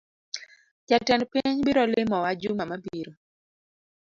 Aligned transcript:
Jatend 0.89 1.23
piny 1.31 1.57
biro 1.65 1.83
limowa 1.93 2.29
juma 2.41 2.63
mabiro 2.69 3.13